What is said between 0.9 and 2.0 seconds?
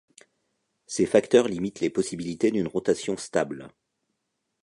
facteurs limitent les